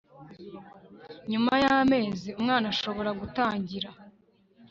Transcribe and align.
nyuma 1.31 1.53
y'amezi 1.63 2.27
umwana 2.39 2.65
ashobora 2.73 3.11
gutangira 3.19 3.89